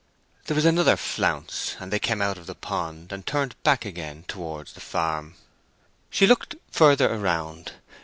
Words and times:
There 0.47 0.55
was 0.55 0.65
another 0.65 0.95
flounce, 0.97 1.75
and 1.79 1.93
they 1.93 1.99
came 1.99 2.23
out 2.23 2.39
of 2.39 2.47
the 2.47 2.55
pond, 2.55 3.11
and 3.11 3.23
turned 3.23 3.53
back 3.61 3.85
again 3.85 4.25
towards 4.27 4.73
the 4.73 4.81
farm. 4.81 5.35
She 6.09 6.25
looked 6.25 6.55
further 6.71 7.13
around. 7.13 7.73